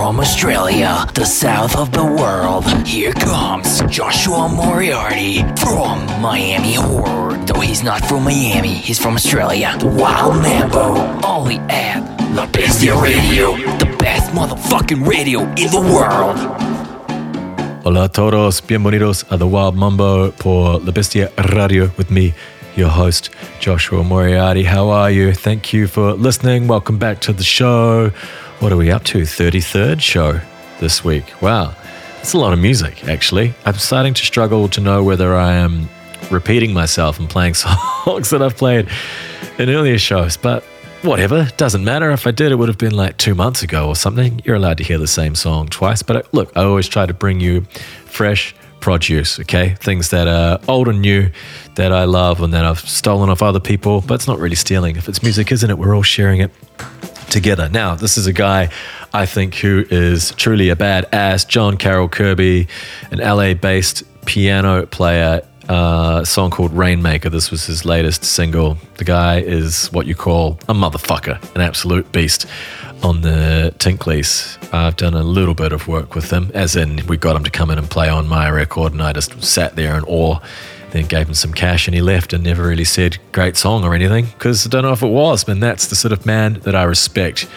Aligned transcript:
From 0.00 0.18
Australia, 0.18 1.04
the 1.12 1.26
south 1.26 1.76
of 1.76 1.92
the 1.92 2.02
world, 2.02 2.64
here 2.86 3.12
comes 3.12 3.82
Joshua 3.82 4.48
Moriarty 4.48 5.42
from 5.56 6.06
Miami 6.22 6.72
Horror. 6.72 7.36
Though 7.44 7.60
he's 7.60 7.82
not 7.82 8.02
from 8.06 8.24
Miami, 8.24 8.72
he's 8.72 8.98
from 8.98 9.14
Australia. 9.14 9.76
The 9.78 9.88
Wild 9.88 10.36
Mambo, 10.36 10.96
only 11.20 11.56
at 11.68 12.00
La 12.34 12.46
Bestia 12.46 12.96
Radio, 12.96 13.52
the 13.76 13.94
best 13.98 14.32
motherfucking 14.32 15.06
radio 15.06 15.40
in 15.60 15.68
the 15.68 15.82
world. 15.92 16.38
Hola 17.84 18.04
a 18.04 18.08
todos, 18.08 18.62
bienvenidos 18.62 19.26
a 19.30 19.36
The 19.36 19.46
Wild 19.46 19.76
Mambo 19.76 20.30
por 20.30 20.80
La 20.80 20.92
Bestia 20.92 21.30
Radio 21.52 21.90
with 21.98 22.10
me, 22.10 22.32
your 22.74 22.88
host, 22.88 23.28
Joshua 23.60 24.02
Moriarty. 24.02 24.62
How 24.62 24.88
are 24.88 25.10
you? 25.10 25.34
Thank 25.34 25.74
you 25.74 25.86
for 25.86 26.14
listening. 26.14 26.68
Welcome 26.68 26.96
back 26.96 27.20
to 27.20 27.34
the 27.34 27.44
show. 27.44 28.12
What 28.60 28.72
are 28.72 28.76
we 28.76 28.90
up 28.90 29.04
to? 29.04 29.22
33rd 29.22 30.02
show 30.02 30.38
this 30.80 31.02
week. 31.02 31.24
Wow, 31.40 31.74
it's 32.18 32.34
a 32.34 32.38
lot 32.38 32.52
of 32.52 32.58
music, 32.58 33.08
actually. 33.08 33.54
I'm 33.64 33.74
starting 33.74 34.12
to 34.12 34.22
struggle 34.22 34.68
to 34.68 34.82
know 34.82 35.02
whether 35.02 35.34
I 35.34 35.54
am 35.54 35.88
repeating 36.30 36.74
myself 36.74 37.18
and 37.18 37.28
playing 37.28 37.54
songs 38.04 38.28
that 38.28 38.42
I've 38.42 38.58
played 38.58 38.86
in 39.58 39.70
earlier 39.70 39.98
shows, 39.98 40.36
but 40.36 40.62
whatever, 41.00 41.48
doesn't 41.56 41.82
matter. 41.82 42.10
If 42.10 42.26
I 42.26 42.32
did, 42.32 42.52
it 42.52 42.56
would 42.56 42.68
have 42.68 42.76
been 42.76 42.94
like 42.94 43.16
two 43.16 43.34
months 43.34 43.62
ago 43.62 43.88
or 43.88 43.96
something. 43.96 44.42
You're 44.44 44.56
allowed 44.56 44.76
to 44.76 44.84
hear 44.84 44.98
the 44.98 45.06
same 45.08 45.34
song 45.34 45.68
twice, 45.68 46.02
but 46.02 46.16
uh, 46.16 46.22
look, 46.32 46.54
I 46.54 46.62
always 46.62 46.86
try 46.86 47.06
to 47.06 47.14
bring 47.14 47.40
you 47.40 47.62
fresh 48.04 48.54
produce, 48.80 49.38
okay? 49.40 49.74
Things 49.80 50.10
that 50.10 50.26
are 50.26 50.58
old 50.68 50.88
and 50.88 51.00
new 51.00 51.30
that 51.76 51.92
I 51.92 52.04
love 52.04 52.40
and 52.40 52.52
that 52.54 52.64
I've 52.64 52.80
stolen 52.80 53.30
off 53.30 53.42
other 53.42 53.60
people, 53.60 54.00
but 54.00 54.14
it's 54.14 54.26
not 54.26 54.38
really 54.38 54.56
stealing. 54.56 54.96
If 54.96 55.08
it's 55.08 55.22
music, 55.22 55.52
isn't 55.52 55.70
it? 55.70 55.78
We're 55.78 55.94
all 55.94 56.02
sharing 56.02 56.40
it 56.40 56.50
together. 57.30 57.68
Now, 57.68 57.94
this 57.94 58.16
is 58.16 58.26
a 58.26 58.32
guy 58.32 58.70
I 59.12 59.26
think 59.26 59.54
who 59.56 59.84
is 59.90 60.32
truly 60.32 60.70
a 60.70 60.76
badass. 60.76 61.46
John 61.46 61.76
Carroll 61.76 62.08
Kirby, 62.08 62.68
an 63.10 63.18
LA 63.18 63.54
based 63.54 64.02
piano 64.26 64.86
player. 64.86 65.42
Uh, 65.70 66.24
song 66.24 66.50
called 66.50 66.72
Rainmaker. 66.72 67.30
This 67.30 67.52
was 67.52 67.64
his 67.64 67.84
latest 67.84 68.24
single. 68.24 68.76
The 68.96 69.04
guy 69.04 69.38
is 69.38 69.86
what 69.92 70.04
you 70.04 70.16
call 70.16 70.58
a 70.68 70.74
motherfucker, 70.74 71.40
an 71.54 71.60
absolute 71.60 72.10
beast 72.10 72.46
on 73.04 73.20
the 73.20 73.72
Tinkleys. 73.78 74.58
I've 74.74 74.96
done 74.96 75.14
a 75.14 75.22
little 75.22 75.54
bit 75.54 75.70
of 75.70 75.86
work 75.86 76.16
with 76.16 76.28
him, 76.28 76.50
as 76.54 76.74
in 76.74 77.06
we 77.06 77.16
got 77.16 77.36
him 77.36 77.44
to 77.44 77.52
come 77.52 77.70
in 77.70 77.78
and 77.78 77.88
play 77.88 78.08
on 78.08 78.26
my 78.26 78.50
record, 78.50 78.94
and 78.94 79.00
I 79.00 79.12
just 79.12 79.40
sat 79.44 79.76
there 79.76 79.96
in 79.96 80.02
awe 80.08 80.40
then 80.90 81.06
gave 81.06 81.28
him 81.28 81.34
some 81.34 81.52
cash 81.52 81.86
and 81.86 81.94
he 81.94 82.00
left 82.00 82.32
and 82.32 82.42
never 82.42 82.66
really 82.66 82.82
said 82.82 83.16
great 83.30 83.56
song 83.56 83.84
or 83.84 83.94
anything 83.94 84.24
because 84.24 84.66
I 84.66 84.70
don't 84.70 84.82
know 84.82 84.90
if 84.90 85.04
it 85.04 85.06
was, 85.06 85.44
but 85.44 85.60
that's 85.60 85.86
the 85.86 85.94
sort 85.94 86.10
of 86.10 86.26
man 86.26 86.54
that 86.64 86.74
I 86.74 86.82
respect. 86.82 87.48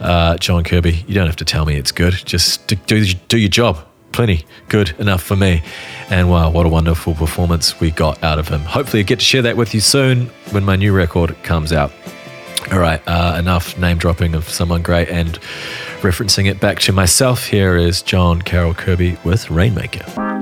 Uh, 0.00 0.36
John 0.38 0.64
Kirby, 0.64 1.04
you 1.06 1.14
don't 1.14 1.26
have 1.26 1.36
to 1.36 1.44
tell 1.44 1.66
me 1.66 1.76
it's 1.76 1.92
good. 1.92 2.14
Just 2.24 2.66
do, 2.66 3.04
do 3.28 3.38
your 3.38 3.48
job. 3.48 3.86
Plenty 4.14 4.46
good 4.68 4.94
enough 5.00 5.24
for 5.24 5.34
me. 5.34 5.60
And 6.08 6.30
wow, 6.30 6.48
what 6.48 6.66
a 6.66 6.68
wonderful 6.68 7.14
performance 7.14 7.80
we 7.80 7.90
got 7.90 8.22
out 8.22 8.38
of 8.38 8.46
him. 8.46 8.60
Hopefully, 8.60 9.00
I 9.00 9.02
get 9.02 9.18
to 9.18 9.24
share 9.24 9.42
that 9.42 9.56
with 9.56 9.74
you 9.74 9.80
soon 9.80 10.26
when 10.52 10.64
my 10.64 10.76
new 10.76 10.92
record 10.92 11.36
comes 11.42 11.72
out. 11.72 11.90
All 12.70 12.78
right, 12.78 13.02
uh, 13.08 13.36
enough 13.36 13.76
name 13.76 13.98
dropping 13.98 14.36
of 14.36 14.48
someone 14.48 14.82
great 14.82 15.08
and 15.08 15.40
referencing 16.00 16.48
it 16.48 16.60
back 16.60 16.78
to 16.80 16.92
myself. 16.92 17.46
Here 17.46 17.76
is 17.76 18.02
John 18.02 18.40
Carroll 18.40 18.72
Kirby 18.72 19.18
with 19.24 19.50
Rainmaker. 19.50 20.33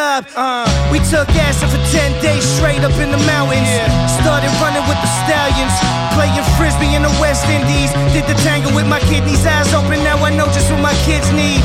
Uh, 0.00 0.64
we 0.88 0.96
took 1.12 1.28
acid 1.36 1.68
for 1.68 1.82
10 1.92 2.24
days 2.24 2.40
straight 2.40 2.80
up 2.80 2.96
in 2.96 3.12
the 3.12 3.20
mountains. 3.28 3.68
Yeah. 3.68 3.84
Started 4.24 4.48
running 4.56 4.80
with 4.88 4.96
the 4.96 5.10
stallions. 5.24 5.76
Playing 6.16 6.40
frisbee 6.56 6.96
in 6.96 7.04
the 7.04 7.12
West 7.20 7.44
Indies. 7.52 7.92
Did 8.16 8.24
the 8.24 8.32
tango 8.40 8.72
with 8.72 8.88
my 8.88 9.00
kidneys, 9.12 9.44
eyes 9.44 9.68
open. 9.76 10.00
Now 10.00 10.16
I 10.24 10.32
know 10.32 10.48
just 10.56 10.72
what 10.72 10.80
my 10.80 10.96
kids 11.04 11.28
need. 11.36 11.60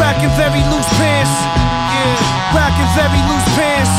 Rocking 0.00 0.32
very 0.40 0.64
loose 0.72 0.88
pants. 0.96 1.34
Yeah. 1.92 2.56
Rocking 2.56 2.90
very 2.96 3.20
loose 3.28 3.48
pants. 3.60 3.92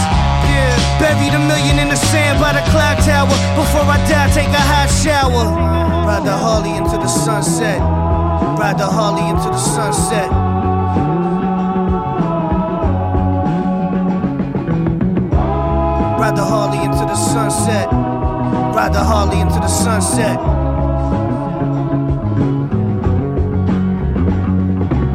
Buried 0.97 1.37
a 1.37 1.41
million 1.45 1.77
in 1.77 1.89
the 1.89 1.99
sand 2.09 2.41
by 2.41 2.49
the 2.49 2.65
clock 2.73 2.97
tower. 3.05 3.29
Before 3.53 3.85
I 3.85 4.01
die, 4.09 4.31
take 4.33 4.49
a 4.49 4.63
hot 4.73 4.89
shower. 4.89 5.53
Ride 6.07 6.25
the 6.25 6.33
Harley 6.33 6.73
into 6.73 6.97
the 6.97 7.07
sunset. 7.07 7.77
Ride 8.57 8.79
the 8.79 8.87
Harley 8.87 9.27
into 9.29 9.53
the 9.53 9.59
sunset. 9.59 10.64
Ride 16.35 16.43
the 16.43 16.51
Harley 16.51 16.83
into 16.83 17.05
the 17.07 17.15
sunset. 17.15 17.87
Ride 18.75 18.91
the 18.91 18.99
Harley 18.99 19.39
into 19.39 19.55
the 19.55 19.71
sunset. 19.71 20.35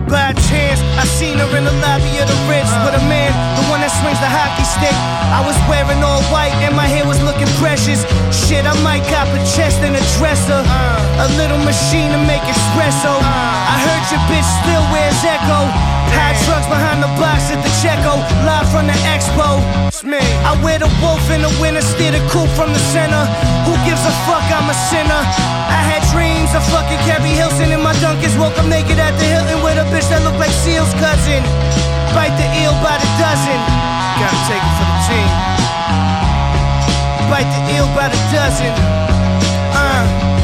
By 0.09 0.33
chance, 0.49 0.81
I 0.97 1.05
seen 1.05 1.37
her 1.37 1.51
in 1.61 1.69
the 1.69 1.77
lobby 1.85 2.09
of 2.17 2.25
the 2.25 2.39
Ritz 2.49 2.73
with 2.89 2.97
a 2.97 3.05
man, 3.05 3.37
the 3.53 3.69
one 3.69 3.85
that 3.85 3.93
swings 4.01 4.17
the 4.17 4.33
hockey 4.33 4.65
stick. 4.65 4.97
I 5.29 5.45
was 5.45 5.61
wearing 5.69 6.01
all 6.01 6.25
white 6.33 6.57
and 6.65 6.73
my 6.73 6.89
hair 6.89 7.05
was 7.05 7.21
looking 7.21 7.53
precious. 7.61 8.01
Shit, 8.33 8.65
I 8.65 8.73
might 8.81 9.05
cop 9.13 9.29
a 9.29 9.41
chest 9.45 9.85
and 9.85 9.93
a 9.93 10.05
dresser, 10.17 10.65
a 11.21 11.29
little 11.37 11.61
machine 11.69 12.17
to 12.17 12.21
make 12.25 12.41
espresso. 12.49 13.13
I 13.13 13.77
heard 13.77 14.05
your 14.09 14.25
bitch 14.25 14.49
still 14.65 14.85
wears 14.89 15.21
Ecko. 15.21 16.00
Hide 16.17 16.39
drugs 16.47 16.67
behind 16.67 17.03
the 17.03 17.11
box 17.19 17.51
at 17.55 17.61
the 17.63 17.73
Checo, 17.81 18.19
live 18.47 18.67
from 18.71 18.87
the 18.87 18.97
expo. 19.07 19.63
It's 19.89 20.03
me. 20.03 20.21
I 20.47 20.59
wear 20.63 20.79
the 20.79 20.91
wolf 21.03 21.23
in 21.31 21.43
the 21.43 21.53
winter, 21.63 21.83
steer 21.83 22.13
the 22.13 22.23
coupe 22.31 22.51
from 22.59 22.73
the 22.73 22.83
center. 22.91 23.23
Who 23.67 23.75
gives 23.87 24.03
a 24.03 24.15
fuck? 24.27 24.45
I'm 24.51 24.69
a 24.69 24.77
sinner. 24.91 25.23
I 25.71 25.81
had 25.87 26.03
dreams 26.11 26.51
of 26.55 26.63
fucking 26.71 27.01
Keri 27.07 27.35
Hilson 27.35 27.71
in 27.71 27.83
my 27.83 27.95
Dunkin's. 28.03 28.37
Woke 28.37 28.57
up 28.59 28.67
naked 28.67 28.99
at 28.99 29.15
the 29.19 29.27
Hilton 29.27 29.63
with 29.63 29.79
a 29.79 29.87
bitch 29.93 30.09
that 30.11 30.23
looked 30.27 30.41
like 30.43 30.53
Seal's 30.63 30.93
cousin. 30.99 31.43
Bite 32.13 32.35
the 32.35 32.47
eel 32.59 32.75
by 32.83 32.99
the 32.99 33.11
dozen. 33.23 33.59
Gotta 34.19 34.41
take 34.51 34.63
it 34.63 34.75
for 34.77 34.87
the 34.91 34.99
team. 35.07 35.31
Bite 37.31 37.51
the 37.55 37.63
eel 37.79 37.87
by 37.95 38.11
the 38.11 38.21
dozen. 38.35 38.73
Uh. 39.79 40.40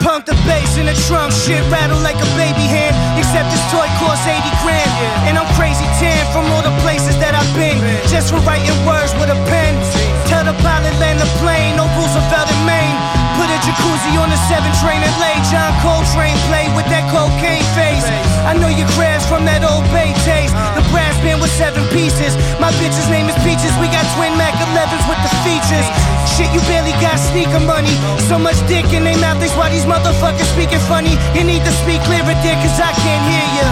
Pump 0.00 0.24
the 0.24 0.32
bass 0.48 0.80
in 0.80 0.88
the 0.88 0.96
trunk, 1.06 1.28
shit 1.28 1.60
rattle 1.68 2.00
like 2.00 2.16
a 2.16 2.28
baby 2.32 2.64
hand. 2.64 2.96
Except 3.20 3.44
this 3.52 3.64
toy 3.68 3.84
costs 4.00 4.24
80 4.24 4.48
grand. 4.64 4.90
And 5.28 5.36
I'm 5.36 5.48
crazy 5.60 5.84
tan 6.00 6.24
from 6.32 6.48
all 6.56 6.64
the 6.64 6.72
places 6.80 7.20
that 7.20 7.36
I've 7.36 7.52
been. 7.52 7.76
Just 8.08 8.32
for 8.32 8.40
writing 8.48 8.72
words 8.88 9.12
with 9.20 9.28
a 9.28 9.38
pen. 9.52 9.76
Tell 10.24 10.44
the 10.44 10.56
pilot 10.64 10.96
land 10.96 11.20
the 11.20 11.28
plane, 11.36 11.76
no 11.76 11.84
Roosevelt 12.00 12.48
in 12.48 12.60
Maine. 12.64 12.96
Put 13.36 13.52
a 13.52 13.58
jacuzzi 13.60 14.16
on 14.16 14.32
the 14.32 14.40
7 14.48 14.64
train 14.80 15.00
and 15.04 15.16
lay 15.20 15.36
John 15.52 15.72
Coltrane 15.84 16.36
play 16.48 16.68
with 16.72 16.88
that 16.88 17.04
cocaine 17.12 17.64
face. 17.76 18.04
I 18.44 18.56
know 18.56 18.68
your 18.68 18.88
crabs 18.96 19.24
from 19.28 19.44
that 19.44 19.64
old 19.64 19.84
bay 19.92 20.12
taste. 20.24 20.52
The 20.76 20.84
brass 20.92 21.16
band 21.20 21.40
with 21.40 21.52
seven 21.56 21.84
pieces. 21.92 22.36
My 22.56 22.72
bitch's 22.80 23.08
name 23.08 23.28
is 23.28 23.36
we 23.60 23.92
got 23.92 24.08
twin 24.16 24.32
Mac 24.40 24.56
11s 24.56 25.04
with 25.04 25.20
the 25.20 25.32
features. 25.44 25.84
Shit, 26.32 26.48
you 26.56 26.64
barely 26.64 26.96
got 26.96 27.20
sneaker 27.20 27.60
money. 27.60 27.92
So 28.24 28.40
much 28.40 28.56
dick 28.64 28.88
in 28.96 29.04
their 29.04 29.20
mouth, 29.20 29.36
that's 29.36 29.52
why 29.52 29.68
these 29.68 29.84
motherfuckers 29.84 30.48
speaking 30.56 30.80
funny. 30.88 31.12
You 31.36 31.44
need 31.44 31.60
to 31.68 31.72
speak 31.84 32.00
clearer, 32.08 32.32
dick, 32.40 32.56
cause 32.64 32.80
I 32.80 32.92
can't 33.04 33.24
hear 33.28 33.46
you. 33.60 33.68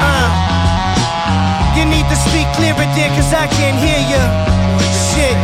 Uh. 0.00 0.28
You 1.76 1.84
need 1.84 2.08
to 2.08 2.16
speak 2.16 2.48
clearer, 2.56 2.88
dick, 2.96 3.12
cause 3.12 3.28
I 3.36 3.44
can't 3.52 3.76
hear 3.76 4.00
you. 4.08 4.22
Shit. 5.12 5.36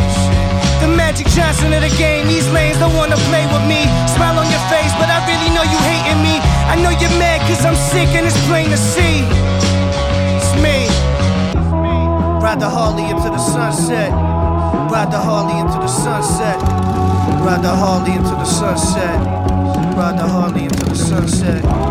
The 0.81 0.89
Magic 0.89 1.29
Johnson 1.37 1.77
of 1.77 1.85
the 1.85 1.93
game, 2.01 2.29
these 2.29 2.49
lanes 2.57 2.79
don't 2.81 2.97
wanna 2.97 3.21
play 3.29 3.45
with 3.45 3.65
me. 3.69 3.85
Smile 4.09 4.41
on 4.41 4.49
your 4.49 4.65
face, 4.73 4.93
but 4.97 5.13
I 5.13 5.21
really 5.29 5.53
know 5.53 5.65
you 5.69 5.77
hating 5.85 6.21
me. 6.25 6.41
I 6.65 6.81
know 6.81 6.89
you're 6.97 7.13
mad 7.21 7.45
cause 7.45 7.61
I'm 7.69 7.77
sick 7.77 8.09
and 8.17 8.25
it's 8.25 8.41
plain 8.49 8.73
to 8.73 8.81
see. 8.81 9.21
Ride 12.51 12.63
the 12.63 12.69
Harley 12.69 13.05
into 13.05 13.31
the 13.31 13.39
sunset. 13.39 14.11
Ride 14.11 15.13
the 15.13 15.19
Harley 15.21 15.61
into 15.61 15.79
the 15.79 15.87
sunset. 15.87 16.61
Ride 17.47 17.63
the 17.63 17.69
Harley 17.69 18.11
into 18.11 18.31
the 18.31 18.45
sunset. 18.45 19.25
Ride 19.97 20.19
the 20.19 20.27
Harley 20.27 20.65
into 20.65 20.85
the 20.85 20.97
sunset. 20.97 21.90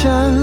Contradiction. 0.00 0.37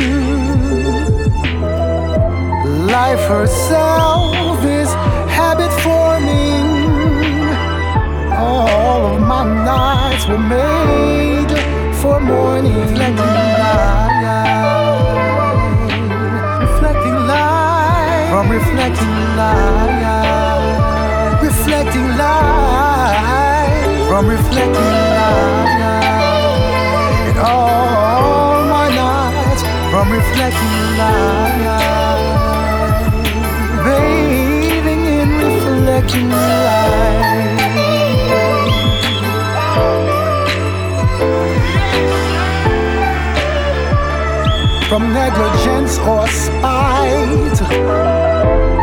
Negligence 45.86 45.98
or 46.00 46.28
spite. 46.28 47.62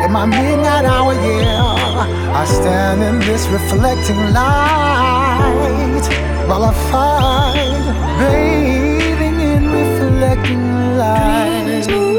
In 0.04 0.12
my 0.12 0.26
midnight 0.26 0.84
hour, 0.84 1.14
yeah, 1.14 2.34
I 2.34 2.44
stand 2.44 3.02
in 3.02 3.18
this 3.20 3.46
reflecting 3.48 4.32
light 4.32 6.02
while 6.46 6.64
I 6.64 6.72
fight, 6.90 7.84
bathing 8.18 9.40
in 9.40 9.72
reflecting 9.72 10.96
light. 10.96 12.11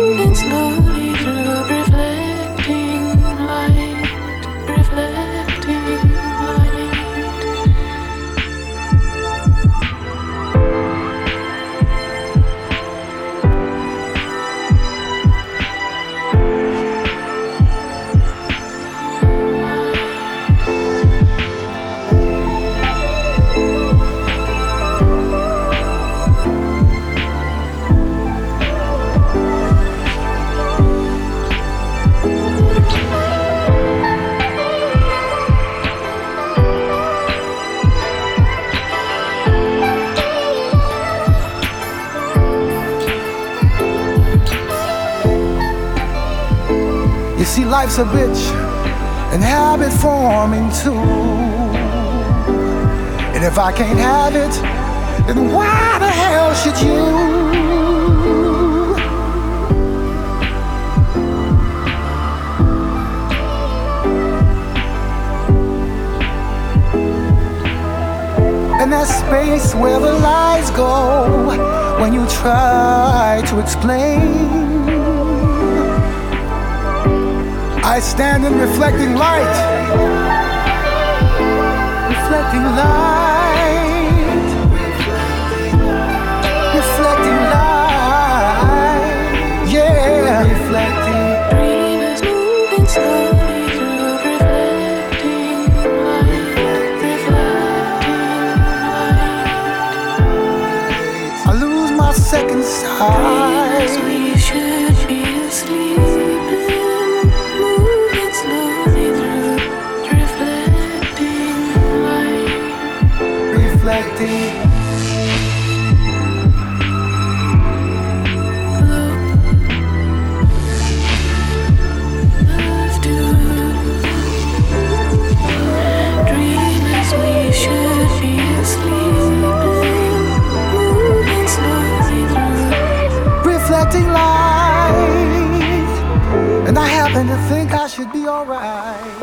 Life's 47.74 47.98
a 47.98 48.04
bitch 48.04 48.44
and 49.34 49.42
habit 49.42 49.92
forming 49.94 50.70
too. 50.84 50.94
And 53.34 53.44
if 53.44 53.58
I 53.58 53.72
can't 53.72 53.98
have 53.98 54.36
it, 54.36 54.54
then 55.26 55.52
why 55.52 55.98
the 55.98 56.08
hell 56.08 56.54
should 56.54 56.80
you? 56.86 57.04
And 68.82 68.92
that 68.92 69.08
space 69.08 69.74
where 69.74 70.00
the 70.00 70.14
lies 70.20 70.70
go 70.70 71.48
when 72.00 72.14
you 72.14 72.28
try 72.28 73.42
to 73.48 73.60
explain. 73.60 74.63
I 77.86 78.00
stand 78.00 78.46
in 78.46 78.58
reflecting 78.58 79.14
light. 79.16 79.54
Reflecting 82.10 82.64
light. 82.64 83.13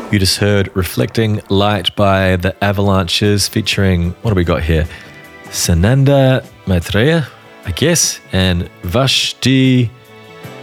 You 0.09 0.17
just 0.17 0.37
heard 0.37 0.73
Reflecting 0.73 1.41
Light 1.49 1.93
by 1.97 2.37
the 2.37 2.55
Avalanches 2.63 3.49
featuring, 3.49 4.11
what 4.21 4.31
do 4.31 4.35
we 4.35 4.45
got 4.45 4.63
here? 4.63 4.87
Sananda 5.47 6.45
Maitreya, 6.65 7.27
I 7.65 7.71
guess, 7.71 8.21
and 8.31 8.69
Vashti 8.83 9.91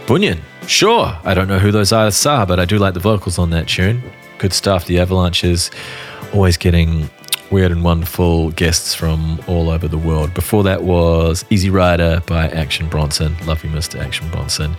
Bunyan. 0.07 0.41
Sure, 0.65 1.15
I 1.23 1.35
don't 1.35 1.47
know 1.47 1.59
who 1.59 1.71
those 1.71 1.93
artists 1.93 2.25
are, 2.25 2.47
but 2.47 2.59
I 2.59 2.65
do 2.65 2.79
like 2.79 2.95
the 2.95 2.99
vocals 2.99 3.37
on 3.37 3.51
that 3.51 3.67
tune. 3.67 4.01
Good 4.39 4.53
stuff. 4.53 4.87
The 4.87 4.99
Avalanches 4.99 5.69
always 6.33 6.57
getting 6.57 7.07
weird 7.51 7.71
and 7.71 7.83
wonderful 7.83 8.49
guests 8.49 8.95
from 8.95 9.39
all 9.45 9.69
over 9.69 9.87
the 9.87 9.97
world. 9.99 10.33
Before 10.33 10.63
that 10.63 10.81
was 10.81 11.45
Easy 11.51 11.69
Rider 11.69 12.23
by 12.25 12.49
Action 12.49 12.89
Bronson. 12.89 13.35
Love 13.45 13.63
you, 13.63 13.69
Mr. 13.69 13.99
Action 14.03 14.27
Bronson 14.31 14.75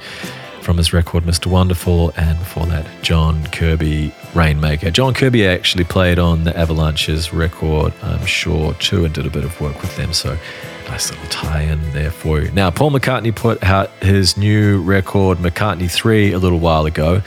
from 0.71 0.77
his 0.77 0.93
record 0.93 1.25
Mr. 1.25 1.49
Wonderful, 1.49 2.13
and 2.17 2.39
before 2.39 2.65
that, 2.67 2.87
John 3.03 3.45
Kirby 3.49 4.15
Rainmaker. 4.37 4.93
John 4.93 5.15
Kirby 5.15 5.45
actually 5.45 5.83
played 5.83 6.21
on 6.21 6.45
the 6.45 6.57
Avalanches 6.57 7.33
record, 7.33 7.93
I'm 8.05 8.25
sure, 8.25 8.75
too, 8.75 9.05
and 9.05 9.13
did 9.13 9.27
a 9.27 9.31
bit 9.31 9.43
of 9.43 9.61
work 9.61 9.83
with 9.83 9.97
them. 9.97 10.13
So, 10.13 10.39
nice 10.87 11.11
little 11.11 11.27
tie 11.29 11.63
in 11.63 11.91
there 11.91 12.13
for 12.13 12.41
you. 12.41 12.53
Now, 12.53 12.71
Paul 12.71 12.93
McCartney 12.93 13.35
put 13.35 13.61
out 13.65 13.91
his 14.01 14.37
new 14.37 14.81
record, 14.81 15.39
McCartney 15.39 15.91
3, 15.91 16.35
a 16.35 16.39
little 16.39 16.61
while 16.61 16.87
ago, 16.87 17.21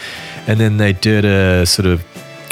and 0.48 0.58
then 0.58 0.78
they 0.78 0.94
did 0.94 1.26
a 1.26 1.66
sort 1.66 1.86
of 1.86 2.02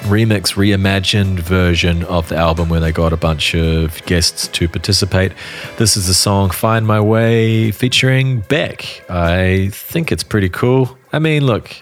remix, 0.01 0.55
reimagined 0.55 1.39
version 1.39 2.03
of 2.05 2.29
the 2.29 2.35
album 2.35 2.69
where 2.69 2.79
they 2.79 2.91
got 2.91 3.13
a 3.13 3.17
bunch 3.17 3.55
of 3.55 4.03
guests 4.05 4.47
to 4.49 4.67
participate. 4.67 5.31
This 5.77 5.95
is 5.95 6.07
the 6.07 6.13
song 6.13 6.49
Find 6.49 6.85
My 6.85 6.99
Way 6.99 7.71
featuring 7.71 8.41
Beck. 8.41 9.03
I 9.09 9.69
think 9.71 10.11
it's 10.11 10.23
pretty 10.23 10.49
cool. 10.49 10.97
I 11.13 11.19
mean, 11.19 11.45
look, 11.45 11.75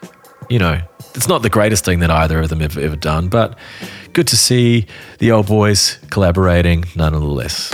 you 0.50 0.60
know, 0.60 0.82
it's 1.16 1.28
not 1.28 1.42
the 1.42 1.50
greatest 1.50 1.86
thing 1.86 2.00
that 2.00 2.12
either 2.12 2.40
of 2.42 2.50
them 2.50 2.60
have 2.60 2.78
ever 2.78 2.96
done, 2.96 3.30
but 3.30 3.58
good 4.14 4.28
to 4.28 4.38
see 4.38 4.86
the 5.20 5.32
old 5.32 5.48
boys 5.48 5.98
collaborating 6.10 6.86
nonetheless. 6.96 7.74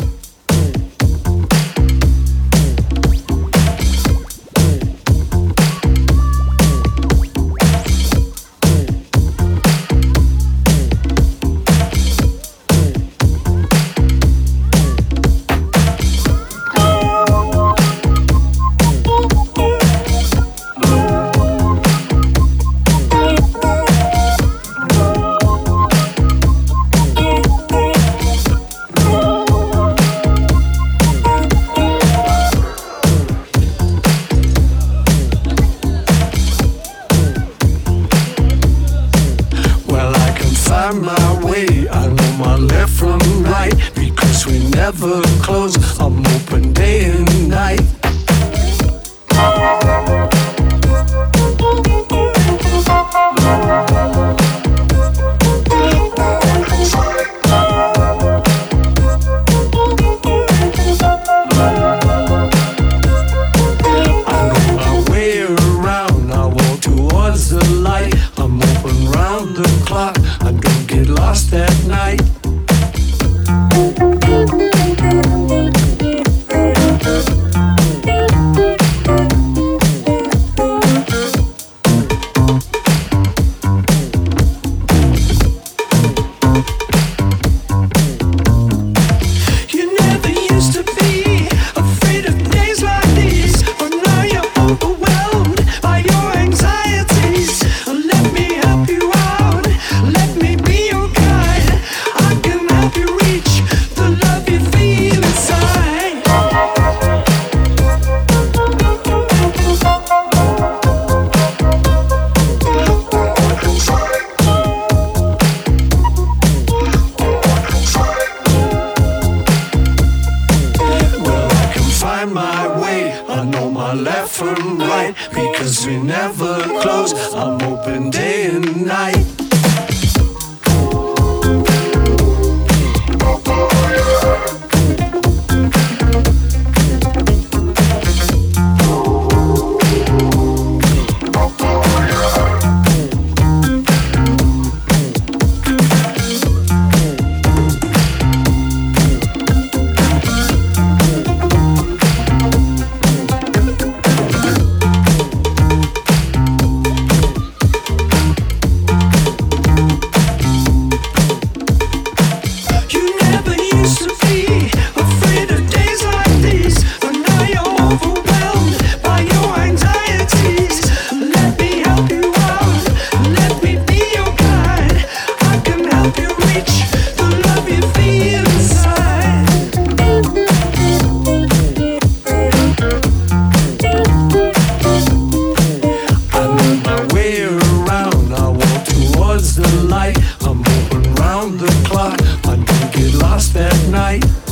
around 191.46 191.60
the 191.60 191.88
clock 191.88 192.48
on 192.48 192.64
Get 192.92 193.14
Lost 193.22 193.56
at 193.56 193.90
Night. 193.90 194.45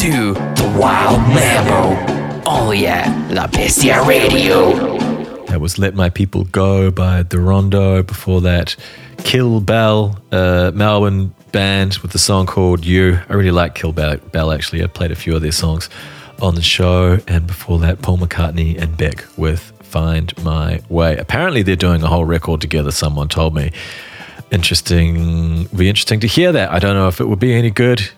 To 0.00 0.32
The 0.32 0.76
Wild 0.80 1.20
Mambo. 1.28 2.50
Only 2.50 2.86
at 2.86 3.30
La 3.30 3.46
Bestia 3.46 4.02
Radio. 4.08 4.96
That 5.48 5.60
was 5.60 5.78
Let 5.78 5.94
My 5.94 6.08
People 6.08 6.44
Go 6.44 6.90
by 6.90 7.22
The 7.22 7.38
Rondo. 7.38 8.02
Before 8.02 8.40
that, 8.40 8.76
Kill 9.18 9.60
Bell, 9.60 10.18
uh, 10.32 10.70
Melbourne 10.74 11.34
band 11.52 11.98
with 11.98 12.12
the 12.12 12.18
song 12.18 12.46
called 12.46 12.82
You. 12.82 13.20
I 13.28 13.34
really 13.34 13.50
like 13.50 13.74
Kill 13.74 13.92
Bell, 13.92 14.16
Bell 14.16 14.52
actually. 14.52 14.82
I 14.82 14.86
played 14.86 15.10
a 15.10 15.14
few 15.16 15.36
of 15.36 15.42
their 15.42 15.52
songs 15.52 15.90
on 16.40 16.54
the 16.54 16.62
show. 16.62 17.18
And 17.28 17.46
before 17.46 17.78
that, 17.80 18.00
Paul 18.00 18.16
McCartney 18.16 18.80
and 18.80 18.96
Beck 18.96 19.26
with 19.36 19.60
Find 19.82 20.32
My 20.42 20.80
Way. 20.88 21.18
Apparently, 21.18 21.60
they're 21.62 21.76
doing 21.76 22.02
a 22.02 22.06
whole 22.08 22.24
record 22.24 22.62
together, 22.62 22.90
someone 22.90 23.28
told 23.28 23.54
me. 23.54 23.70
Interesting. 24.50 25.64
Be 25.66 25.90
interesting 25.90 26.20
to 26.20 26.26
hear 26.26 26.52
that. 26.52 26.70
I 26.70 26.78
don't 26.78 26.94
know 26.94 27.08
if 27.08 27.20
it 27.20 27.26
would 27.26 27.38
be 27.38 27.52
any 27.52 27.70
good. 27.70 28.10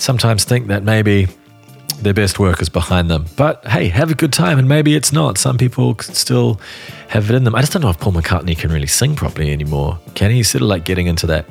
Sometimes 0.00 0.44
think 0.44 0.68
that 0.68 0.82
maybe 0.82 1.28
their 2.00 2.14
best 2.14 2.38
work 2.38 2.62
is 2.62 2.70
behind 2.70 3.10
them. 3.10 3.26
But 3.36 3.66
hey, 3.66 3.88
have 3.88 4.10
a 4.10 4.14
good 4.14 4.32
time, 4.32 4.58
and 4.58 4.66
maybe 4.66 4.94
it's 4.94 5.12
not. 5.12 5.36
Some 5.36 5.58
people 5.58 5.94
still 5.98 6.58
have 7.08 7.28
it 7.28 7.36
in 7.36 7.44
them. 7.44 7.54
I 7.54 7.60
just 7.60 7.74
don't 7.74 7.82
know 7.82 7.90
if 7.90 8.00
Paul 8.00 8.14
McCartney 8.14 8.56
can 8.56 8.72
really 8.72 8.86
sing 8.86 9.14
properly 9.14 9.52
anymore. 9.52 9.98
Can 10.14 10.30
he? 10.30 10.38
He's 10.38 10.48
sort 10.48 10.62
of 10.62 10.68
like 10.68 10.86
getting 10.86 11.06
into 11.06 11.26
that 11.26 11.44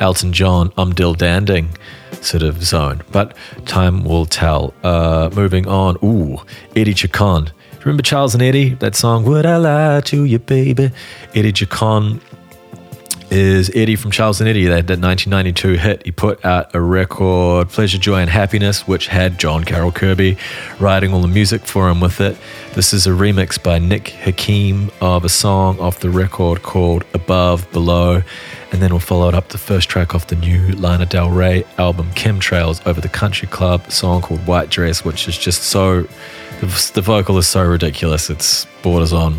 Elton 0.00 0.34
John, 0.34 0.70
I'm 0.76 0.92
Dill 0.92 1.14
Danding 1.14 1.70
sort 2.20 2.42
of 2.42 2.62
zone. 2.62 3.02
But 3.10 3.34
time 3.64 4.04
will 4.04 4.26
tell. 4.26 4.74
Uh, 4.82 5.30
moving 5.34 5.66
on. 5.66 5.96
Ooh, 6.04 6.42
Eddie 6.76 6.92
Chacon. 6.92 7.50
Remember 7.80 8.02
Charles 8.02 8.34
and 8.34 8.42
Eddie? 8.42 8.74
That 8.74 8.94
song, 8.96 9.24
Would 9.24 9.46
I 9.46 9.56
Lie 9.56 10.00
to 10.02 10.24
You, 10.24 10.38
Baby? 10.38 10.90
Eddie 11.34 11.52
Chacon 11.52 12.20
is 13.34 13.68
Eddie 13.74 13.96
from 13.96 14.12
Charles 14.12 14.40
and 14.40 14.48
Eddie, 14.48 14.66
that, 14.66 14.86
that 14.86 15.00
1992 15.00 15.72
hit. 15.72 16.04
He 16.04 16.12
put 16.12 16.44
out 16.44 16.72
a 16.72 16.80
record, 16.80 17.68
Pleasure, 17.68 17.98
Joy, 17.98 18.20
and 18.20 18.30
Happiness, 18.30 18.86
which 18.86 19.08
had 19.08 19.38
John 19.38 19.64
Carroll 19.64 19.90
Kirby 19.90 20.38
writing 20.78 21.12
all 21.12 21.20
the 21.20 21.28
music 21.28 21.66
for 21.66 21.88
him 21.88 22.00
with 22.00 22.20
it. 22.20 22.36
This 22.74 22.92
is 22.92 23.08
a 23.08 23.10
remix 23.10 23.60
by 23.60 23.80
Nick 23.80 24.08
Hakim 24.10 24.90
of 25.00 25.24
a 25.24 25.28
song 25.28 25.80
off 25.80 25.98
the 25.98 26.10
record 26.10 26.62
called 26.62 27.04
Above, 27.12 27.70
Below. 27.72 28.22
And 28.70 28.80
then 28.80 28.90
we'll 28.90 29.00
follow 29.00 29.28
it 29.28 29.34
up 29.34 29.48
the 29.48 29.58
first 29.58 29.88
track 29.88 30.14
off 30.14 30.28
the 30.28 30.36
new 30.36 30.68
Lana 30.72 31.06
Del 31.06 31.30
Rey 31.30 31.64
album, 31.76 32.10
Chemtrails, 32.12 32.86
over 32.86 33.00
the 33.00 33.08
Country 33.08 33.48
Club, 33.48 33.90
song 33.90 34.22
called 34.22 34.46
White 34.46 34.70
Dress, 34.70 35.04
which 35.04 35.26
is 35.26 35.36
just 35.36 35.64
so, 35.64 36.02
the, 36.60 36.90
the 36.94 37.02
vocal 37.02 37.36
is 37.38 37.48
so 37.48 37.64
ridiculous. 37.64 38.30
It's 38.30 38.66
borders 38.82 39.12
on. 39.12 39.38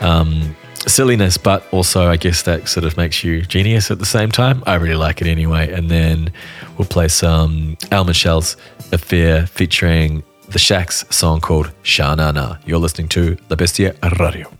Um, 0.00 0.54
silliness, 0.88 1.36
but 1.36 1.66
also 1.72 2.08
I 2.08 2.16
guess 2.16 2.42
that 2.42 2.68
sort 2.68 2.84
of 2.84 2.96
makes 2.96 3.24
you 3.24 3.42
genius 3.42 3.90
at 3.90 3.98
the 3.98 4.06
same 4.06 4.30
time. 4.30 4.62
I 4.66 4.74
really 4.74 4.96
like 4.96 5.20
it 5.20 5.26
anyway. 5.26 5.72
And 5.72 5.90
then 5.90 6.32
we'll 6.76 6.88
play 6.88 7.08
some 7.08 7.76
El 7.90 8.04
Michels 8.04 8.56
Affair 8.92 9.46
featuring 9.46 10.22
the 10.48 10.58
Shacks 10.58 11.04
song 11.10 11.40
called 11.40 11.72
Sha-Na-Na. 11.82 12.58
You're 12.66 12.78
listening 12.78 13.08
to 13.08 13.36
La 13.48 13.56
Bestia 13.56 13.94
Radio. 14.20 14.50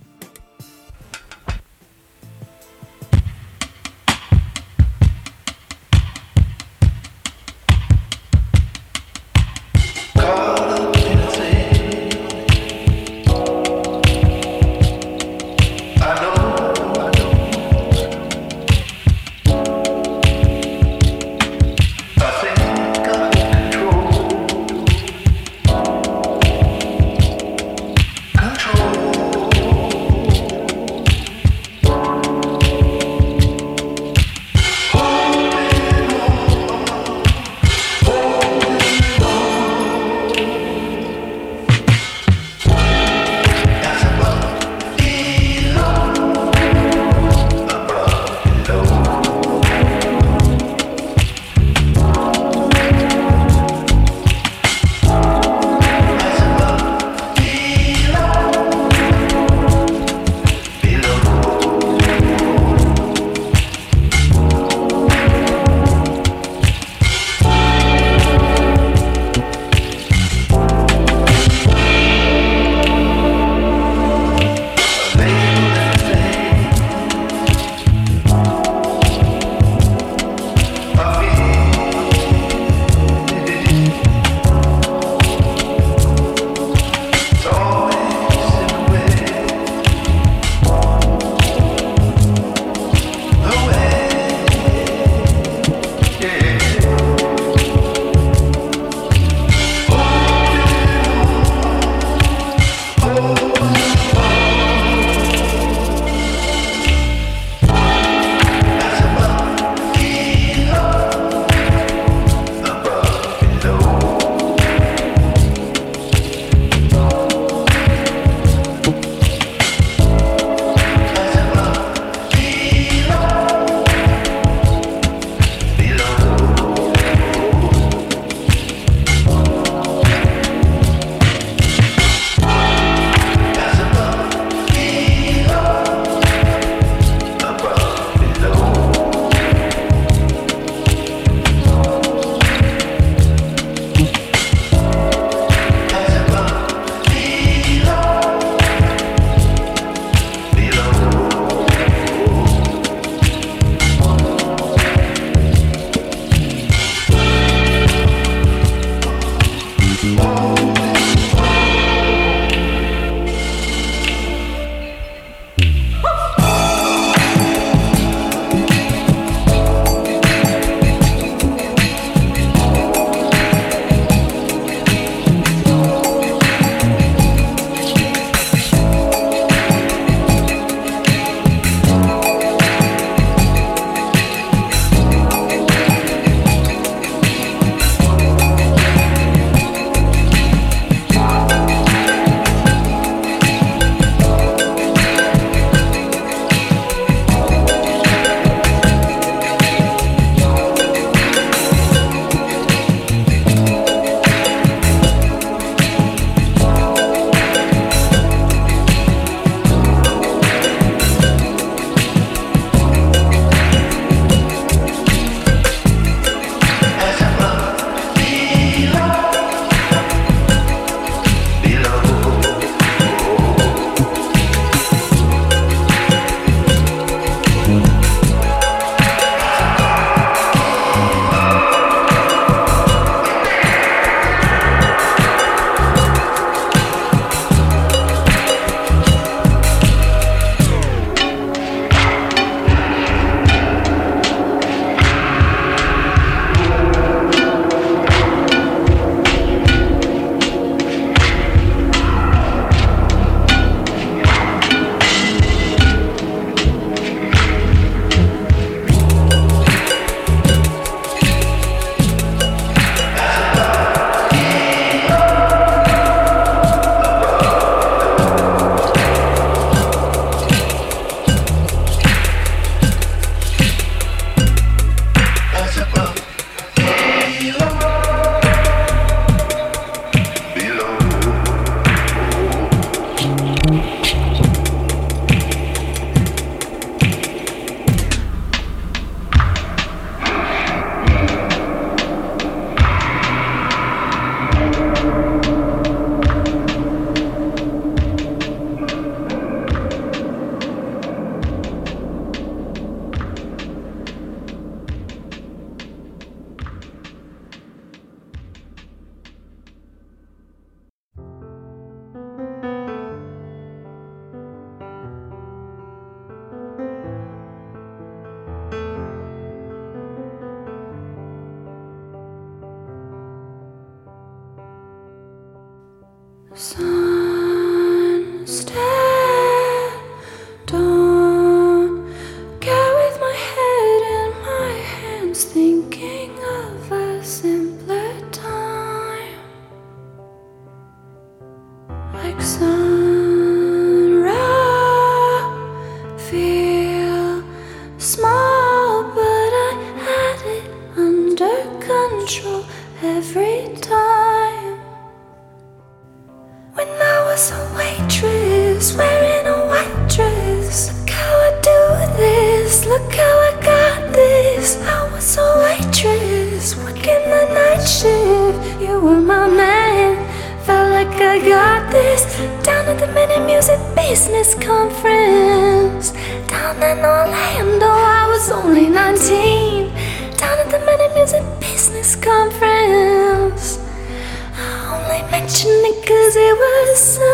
Was 386.94 387.33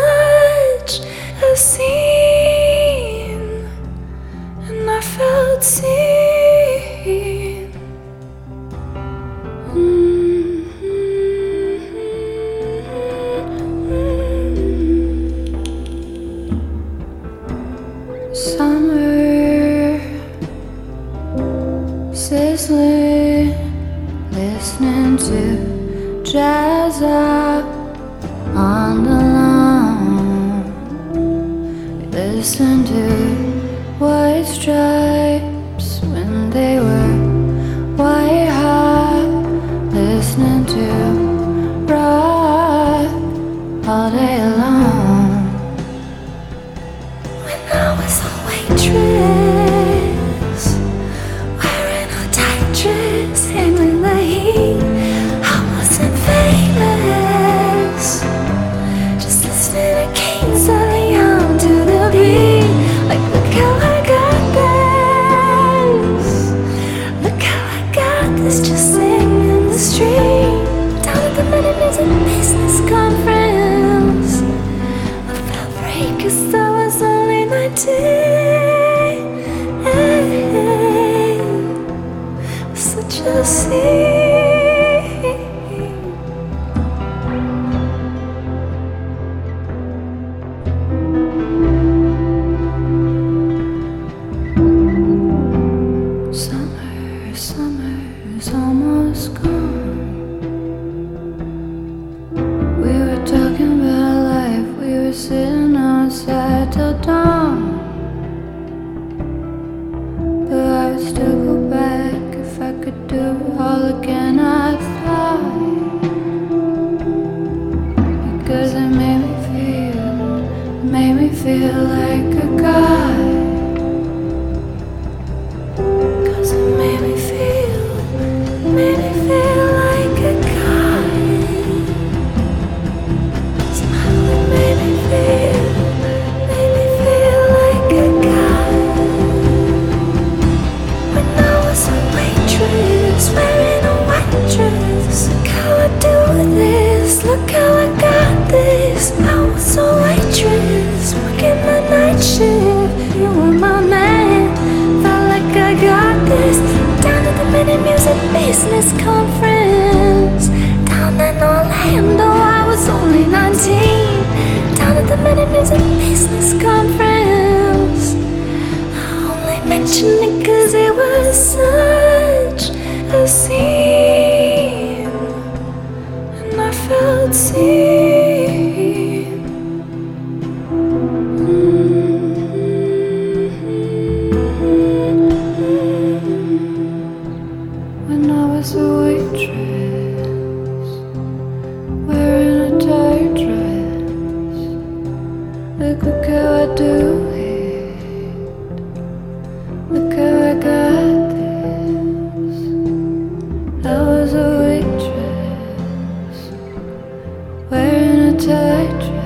wearing 208.47 209.20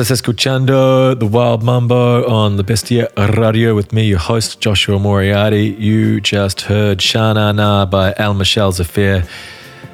Estás 0.00 0.12
escuchando 0.12 1.14
The 1.14 1.26
Wild 1.26 1.62
Mambo 1.62 2.24
on 2.26 2.56
the 2.56 2.62
Bestia 2.64 3.10
Radio 3.18 3.74
with 3.74 3.92
me, 3.92 4.04
your 4.04 4.18
host, 4.18 4.58
Joshua 4.58 4.98
Moriarty. 4.98 5.76
You 5.78 6.22
just 6.22 6.62
heard 6.62 7.00
Shana 7.00 7.54
Na 7.54 7.84
by 7.84 8.14
El 8.16 8.32
Michels 8.32 8.80
Affair. 8.80 9.26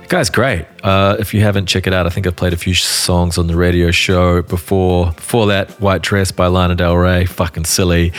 Guy's 0.09 0.31
great. 0.31 0.65
Uh, 0.85 1.17
if 1.19 1.35
you 1.35 1.41
haven't, 1.41 1.67
check 1.67 1.89
it 1.89 1.93
out. 1.93 2.07
I 2.07 2.11
think 2.11 2.29
I've 2.29 2.37
played 2.37 2.53
a 2.53 2.57
few 2.57 2.73
songs 2.73 3.37
on 3.37 3.49
the 3.49 3.57
radio 3.57 3.91
show 3.91 4.43
before. 4.43 5.07
Before 5.07 5.49
that, 5.49 5.73
White 5.81 6.03
Dress 6.03 6.31
by 6.31 6.47
Lana 6.47 6.77
Del 6.77 6.97
Rey. 6.97 7.25
Fucking 7.25 7.65
silly. 7.65 8.13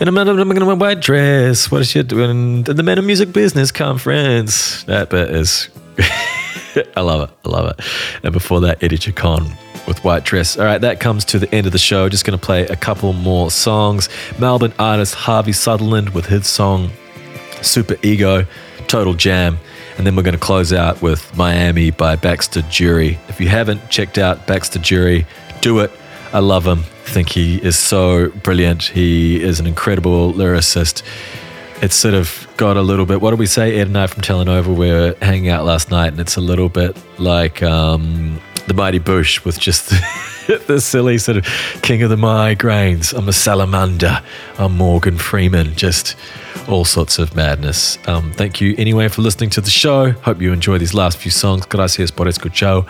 And 0.00 0.10
I'm 0.10 0.18
in 0.18 0.62
a 0.62 0.74
white 0.74 1.00
dress. 1.00 1.70
What 1.70 1.80
is 1.80 1.88
she 1.88 2.02
doing? 2.02 2.66
In 2.68 2.76
the 2.76 2.82
Men 2.82 2.98
of 2.98 3.06
Music 3.06 3.32
Business 3.32 3.72
Conference. 3.72 4.82
That 4.82 5.08
bit 5.08 5.30
is. 5.30 5.70
I 6.94 7.00
love 7.00 7.30
it. 7.30 7.34
I 7.46 7.48
love 7.48 7.70
it. 7.70 7.86
And 8.22 8.34
before 8.34 8.60
that, 8.60 8.82
Eddie 8.82 8.98
Chacon 8.98 9.56
with 9.86 10.02
White 10.04 10.24
Dress. 10.24 10.58
All 10.58 10.64
right, 10.64 10.80
that 10.80 11.00
comes 11.00 11.24
to 11.26 11.38
the 11.38 11.52
end 11.54 11.66
of 11.66 11.72
the 11.72 11.78
show. 11.78 12.08
Just 12.08 12.24
going 12.24 12.38
to 12.38 12.44
play 12.44 12.66
a 12.66 12.76
couple 12.76 13.12
more 13.12 13.50
songs. 13.50 14.08
Melbourne 14.38 14.74
artist 14.78 15.14
Harvey 15.14 15.52
Sutherland 15.52 16.10
with 16.10 16.26
his 16.26 16.46
song 16.46 16.90
Super 17.60 17.96
Ego, 18.02 18.46
Total 18.86 19.14
Jam. 19.14 19.58
And 19.98 20.06
then 20.06 20.16
we're 20.16 20.22
going 20.22 20.34
to 20.34 20.40
close 20.40 20.72
out 20.72 21.02
with 21.02 21.36
Miami 21.36 21.90
by 21.90 22.16
Baxter 22.16 22.62
Dury. 22.62 23.18
If 23.28 23.40
you 23.40 23.48
haven't 23.48 23.90
checked 23.90 24.18
out 24.18 24.46
Baxter 24.46 24.78
Dury, 24.78 25.26
do 25.60 25.80
it. 25.80 25.90
I 26.32 26.38
love 26.38 26.66
him. 26.66 26.80
I 26.80 27.10
think 27.10 27.28
he 27.28 27.62
is 27.62 27.78
so 27.78 28.30
brilliant. 28.30 28.84
He 28.84 29.42
is 29.42 29.60
an 29.60 29.66
incredible 29.66 30.32
lyricist. 30.32 31.02
It's 31.82 31.94
sort 31.94 32.14
of 32.14 32.48
got 32.56 32.76
a 32.76 32.82
little 32.82 33.04
bit, 33.04 33.20
what 33.20 33.30
do 33.30 33.36
we 33.36 33.46
say? 33.46 33.78
Ed 33.78 33.88
and 33.88 33.98
I 33.98 34.06
from 34.06 34.22
Telenova 34.22 34.68
we 34.68 34.90
were 34.90 35.14
hanging 35.20 35.48
out 35.48 35.64
last 35.64 35.90
night, 35.90 36.08
and 36.12 36.20
it's 36.20 36.36
a 36.36 36.40
little 36.40 36.68
bit 36.68 36.96
like 37.18 37.62
um, 37.62 38.40
the 38.66 38.74
Mighty 38.74 39.00
Boosh 39.00 39.44
with 39.44 39.58
just 39.58 39.90
the 40.66 40.80
silly 40.80 41.18
sort 41.18 41.38
of 41.38 41.46
king 41.82 42.02
of 42.02 42.10
the 42.10 42.16
migraines. 42.16 43.16
I'm 43.16 43.28
a 43.28 43.32
salamander. 43.32 44.22
I'm 44.58 44.76
Morgan 44.76 45.18
Freeman. 45.18 45.74
Just 45.74 46.16
all 46.68 46.84
sorts 46.84 47.18
of 47.18 47.34
madness. 47.34 47.98
Um, 48.06 48.32
thank 48.32 48.60
you 48.60 48.74
anyway 48.78 49.08
for 49.08 49.22
listening 49.22 49.50
to 49.50 49.60
the 49.60 49.70
show. 49.70 50.12
Hope 50.12 50.40
you 50.40 50.52
enjoy 50.52 50.78
these 50.78 50.94
last 50.94 51.18
few 51.18 51.30
songs. 51.30 51.66
Gracias 51.66 52.10
por 52.10 52.26
escuchar. 52.26 52.86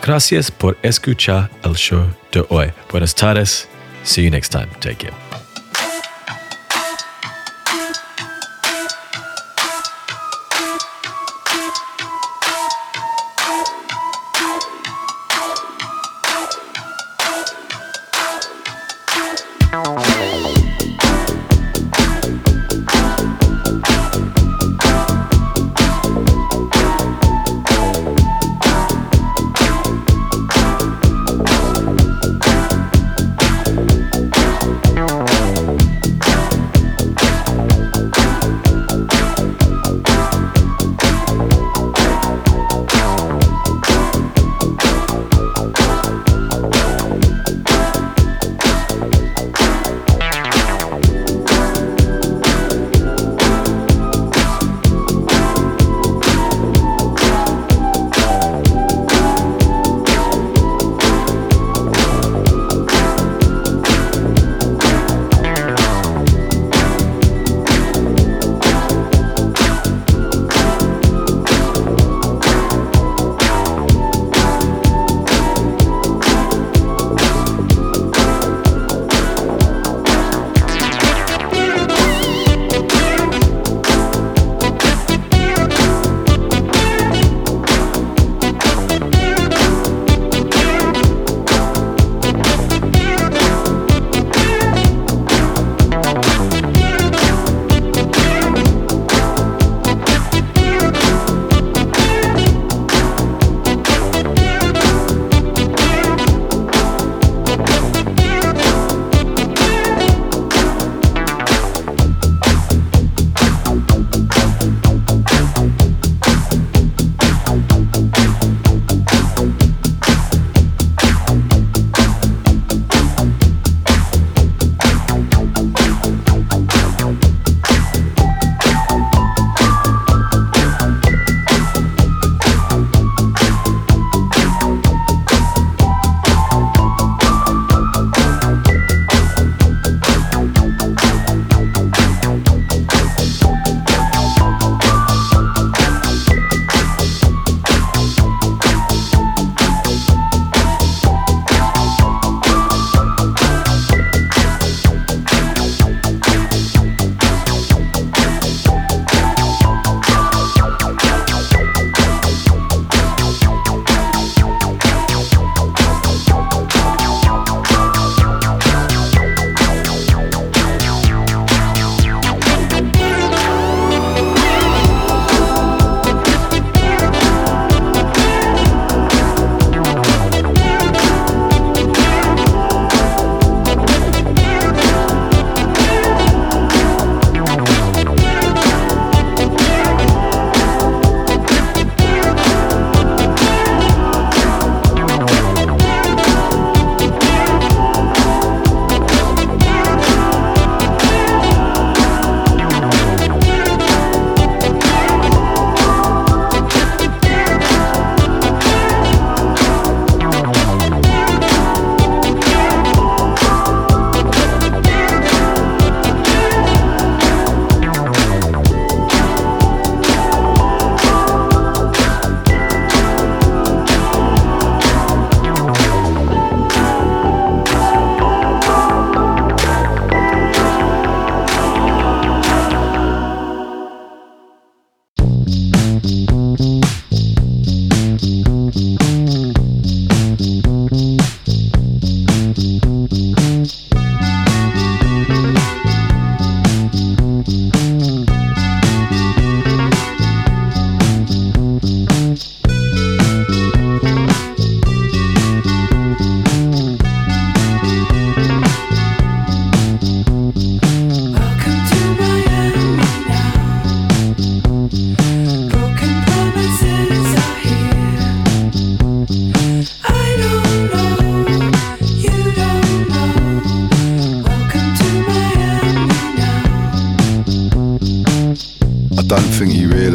Gracias 0.00 0.50
por 0.50 0.74
escuchar 0.82 1.50
el 1.64 1.74
show 1.74 2.08
de 2.32 2.42
hoy. 2.50 2.72
Buenas 2.88 3.14
tardes. 3.14 3.66
See 4.04 4.22
you 4.22 4.30
next 4.30 4.50
time. 4.50 4.70
Take 4.80 4.98
care. 5.00 5.27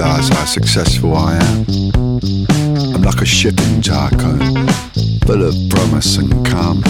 realise 0.03 0.29
how 0.29 0.45
successful 0.45 1.15
I 1.15 1.35
am. 1.35 1.65
I'm 2.93 3.01
like 3.01 3.21
a 3.21 3.25
shipping 3.25 3.81
tycoon, 3.81 4.67
full 5.25 5.43
of 5.43 5.55
promise 5.69 6.17
and 6.17 6.45
calm. 6.45 6.83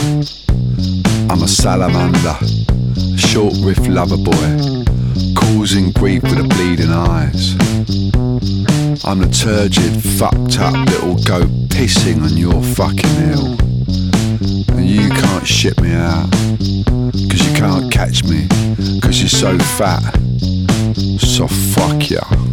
I'm 1.29 1.43
a 1.43 1.47
salamander, 1.47 2.37
short 3.15 3.53
riff 3.61 3.87
lover 3.87 4.17
boy, 4.17 4.83
causing 5.35 5.91
grief 5.91 6.23
with 6.23 6.37
the 6.37 6.47
bleeding 6.55 6.91
eyes. 6.91 7.53
I'm 9.05 9.19
the 9.19 9.29
turgid, 9.29 9.93
fucked 10.17 10.59
up 10.59 10.73
little 10.89 11.15
goat 11.23 11.49
pissing 11.69 12.23
on 12.23 12.35
your 12.35 12.61
fucking 12.73 13.15
hill. 13.27 13.57
And 14.75 14.89
you 14.89 15.09
can't 15.09 15.45
ship 15.45 15.79
me 15.81 15.93
out, 15.93 16.31
cause 17.29 17.47
you 17.47 17.53
can't 17.55 17.91
catch 17.91 18.23
me, 18.23 18.47
cause 19.01 19.19
you're 19.19 19.29
so 19.29 19.57
fat. 19.77 20.01
So 21.19 21.47
fuck 21.47 22.09
ya. 22.09 22.52